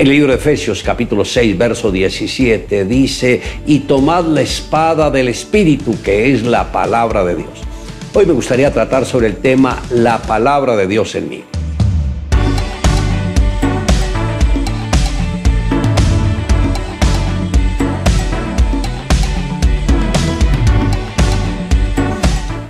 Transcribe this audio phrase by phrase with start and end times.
[0.00, 5.94] El libro de Efesios capítulo 6, verso 17 dice, y tomad la espada del Espíritu,
[6.02, 7.50] que es la palabra de Dios.
[8.14, 11.44] Hoy me gustaría tratar sobre el tema la palabra de Dios en mí.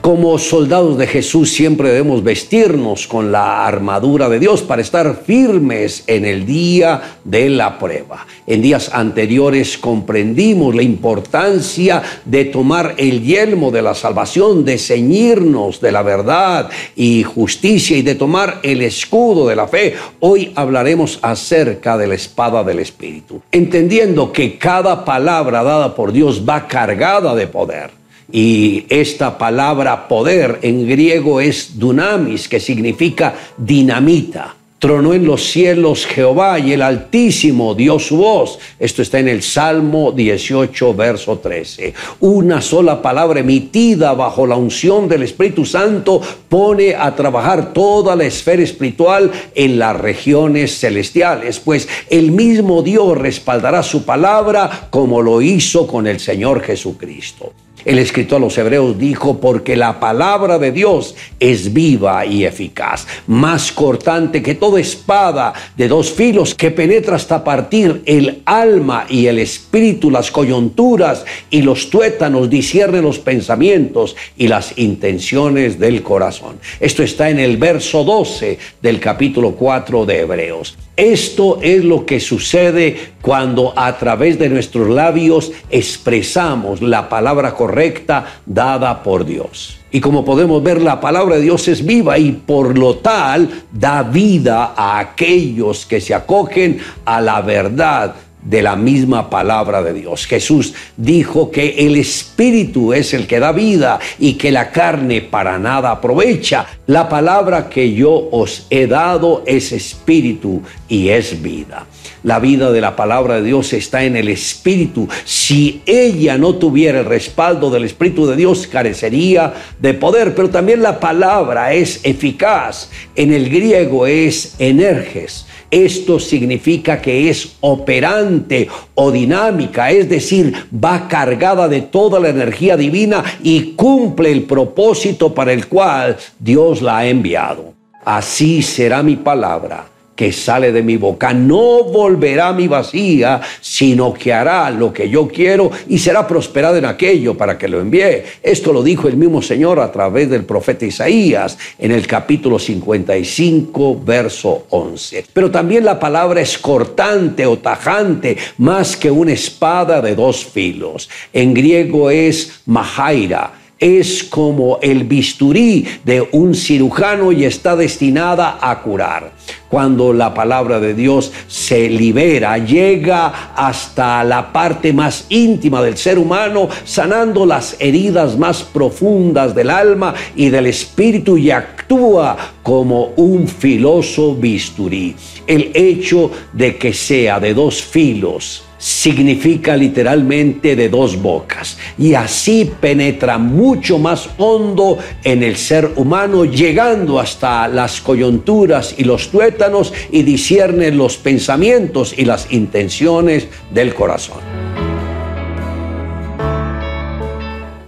[0.00, 6.04] Como soldados de Jesús siempre debemos vestirnos con la armadura de Dios para estar firmes
[6.06, 8.26] en el día de la prueba.
[8.46, 15.82] En días anteriores comprendimos la importancia de tomar el yelmo de la salvación, de ceñirnos
[15.82, 19.96] de la verdad y justicia y de tomar el escudo de la fe.
[20.20, 26.42] Hoy hablaremos acerca de la espada del Espíritu, entendiendo que cada palabra dada por Dios
[26.48, 27.99] va cargada de poder.
[28.32, 34.54] Y esta palabra poder en griego es dunamis, que significa dinamita.
[34.78, 38.58] Tronó en los cielos Jehová y el Altísimo dio su voz.
[38.78, 41.92] Esto está en el Salmo 18, verso 13.
[42.20, 48.24] Una sola palabra emitida bajo la unción del Espíritu Santo pone a trabajar toda la
[48.24, 55.42] esfera espiritual en las regiones celestiales, pues el mismo Dios respaldará su palabra como lo
[55.42, 57.52] hizo con el Señor Jesucristo.
[57.84, 63.06] El escritor a los hebreos dijo, porque la palabra de Dios es viva y eficaz,
[63.26, 69.26] más cortante que toda espada de dos filos que penetra hasta partir el alma y
[69.26, 76.58] el espíritu, las coyunturas y los tuétanos, discierne los pensamientos y las intenciones del corazón.
[76.78, 80.76] Esto está en el verso 12 del capítulo 4 de Hebreos.
[81.00, 88.42] Esto es lo que sucede cuando a través de nuestros labios expresamos la palabra correcta
[88.44, 89.78] dada por Dios.
[89.90, 94.02] Y como podemos ver, la palabra de Dios es viva y por lo tal da
[94.02, 100.26] vida a aquellos que se acogen a la verdad de la misma palabra de Dios.
[100.26, 105.58] Jesús dijo que el Espíritu es el que da vida y que la carne para
[105.58, 106.66] nada aprovecha.
[106.86, 111.86] La palabra que yo os he dado es Espíritu y es vida.
[112.22, 115.08] La vida de la palabra de Dios está en el Espíritu.
[115.24, 120.34] Si ella no tuviera el respaldo del Espíritu de Dios, carecería de poder.
[120.34, 122.90] Pero también la palabra es eficaz.
[123.16, 131.08] En el griego es energes esto significa que es operante o dinámica, es decir, va
[131.08, 136.98] cargada de toda la energía divina y cumple el propósito para el cual Dios la
[136.98, 137.74] ha enviado.
[138.04, 139.89] Así será mi palabra
[140.20, 145.26] que sale de mi boca no volverá mi vacía, sino que hará lo que yo
[145.26, 148.22] quiero y será prosperado en aquello para que lo envíe.
[148.42, 154.02] Esto lo dijo el mismo Señor a través del profeta Isaías en el capítulo 55,
[154.04, 155.24] verso 11.
[155.32, 161.08] Pero también la palabra es cortante o tajante, más que una espada de dos filos.
[161.32, 168.82] En griego es mahaira es como el bisturí de un cirujano y está destinada a
[168.82, 169.32] curar.
[169.70, 176.18] Cuando la palabra de Dios se libera, llega hasta la parte más íntima del ser
[176.18, 183.48] humano, sanando las heridas más profundas del alma y del espíritu y actúa como un
[183.48, 185.16] filoso bisturí.
[185.46, 192.72] El hecho de que sea de dos filos, significa literalmente de dos bocas y así
[192.80, 199.92] penetra mucho más hondo en el ser humano llegando hasta las coyunturas y los tuétanos
[200.10, 204.40] y discierne los pensamientos y las intenciones del corazón.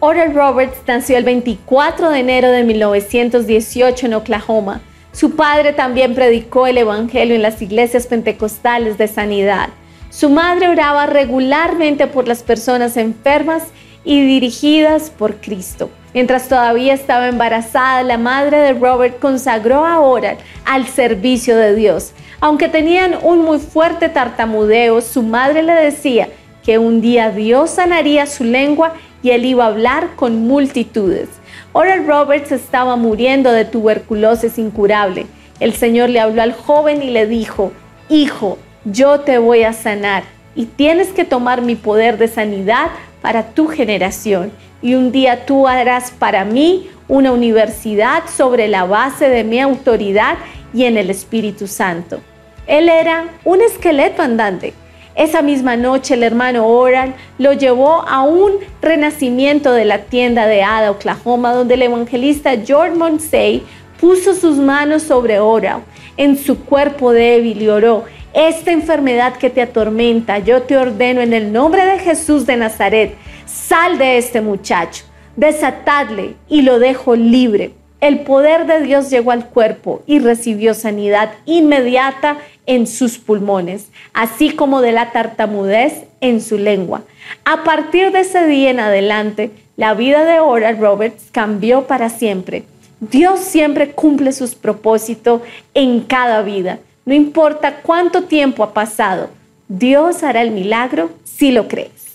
[0.00, 4.82] Oral Roberts nació el 24 de enero de 1918 en Oklahoma.
[5.12, 9.70] Su padre también predicó el Evangelio en las iglesias pentecostales de sanidad.
[10.12, 13.62] Su madre oraba regularmente por las personas enfermas
[14.05, 15.89] y dirigidas por Cristo.
[16.12, 20.37] Mientras todavía estaba embarazada, la madre de Robert consagró a Oral
[20.67, 22.12] al servicio de Dios.
[22.41, 26.28] Aunque tenían un muy fuerte tartamudeo, su madre le decía
[26.63, 28.92] que un día Dios sanaría su lengua
[29.22, 31.31] y él iba a hablar con multitudes.
[31.72, 35.25] Oral Roberts estaba muriendo de tuberculosis incurable.
[35.59, 37.72] El Señor le habló al joven y le dijo,
[38.10, 40.25] Hijo, yo te voy a sanar
[40.55, 42.91] y tienes que tomar mi poder de sanidad
[43.21, 44.53] para tu generación.
[44.83, 50.37] Y un día tú harás para mí una universidad sobre la base de mi autoridad
[50.75, 52.21] y en el Espíritu Santo.
[52.67, 54.75] Él era un esqueleto andante.
[55.15, 60.63] Esa misma noche el hermano Oral lo llevó a un renacimiento de la tienda de
[60.63, 63.63] Ada, Oklahoma, donde el evangelista George Monsey
[64.01, 65.83] puso sus manos sobre Oral
[66.17, 71.33] en su cuerpo débil y oró esta enfermedad que te atormenta, yo te ordeno en
[71.33, 73.15] el nombre de Jesús de Nazaret,
[73.47, 75.05] sal de este muchacho,
[75.37, 77.73] desatadle y lo dejo libre.
[78.01, 84.51] El poder de Dios llegó al cuerpo y recibió sanidad inmediata en sus pulmones, así
[84.51, 87.03] como de la tartamudez en su lengua.
[87.45, 92.65] A partir de ese día en adelante, la vida de Oral Roberts cambió para siempre.
[92.99, 95.43] Dios siempre cumple sus propósitos
[95.75, 96.79] en cada vida.
[97.04, 99.31] No importa cuánto tiempo ha pasado,
[99.69, 102.11] Dios hará el milagro si lo crees.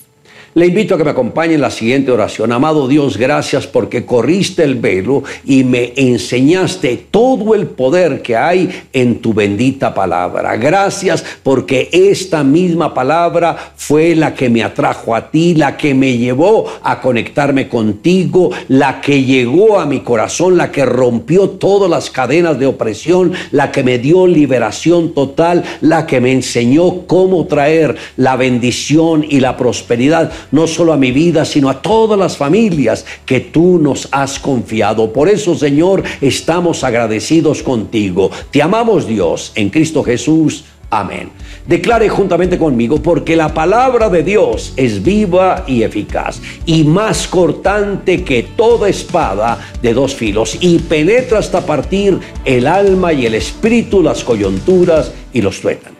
[0.57, 2.51] Le invito a que me acompañe en la siguiente oración.
[2.51, 8.67] Amado Dios, gracias porque corriste el velo y me enseñaste todo el poder que hay
[8.91, 10.57] en tu bendita palabra.
[10.57, 16.17] Gracias porque esta misma palabra fue la que me atrajo a ti, la que me
[16.17, 22.09] llevó a conectarme contigo, la que llegó a mi corazón, la que rompió todas las
[22.09, 27.95] cadenas de opresión, la que me dio liberación total, la que me enseñó cómo traer
[28.15, 33.05] la bendición y la prosperidad no solo a mi vida, sino a todas las familias
[33.25, 35.11] que tú nos has confiado.
[35.11, 38.31] Por eso, Señor, estamos agradecidos contigo.
[38.51, 40.65] Te amamos, Dios, en Cristo Jesús.
[40.89, 41.29] Amén.
[41.65, 48.23] Declare juntamente conmigo, porque la palabra de Dios es viva y eficaz, y más cortante
[48.23, 54.01] que toda espada de dos filos, y penetra hasta partir el alma y el espíritu,
[54.01, 55.97] las coyunturas y los tuétanos